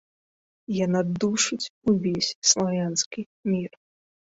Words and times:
Яна 0.85 1.01
душыць 1.25 1.71
увесь 1.95 2.33
славянскі 2.55 3.21
мір. 3.53 3.71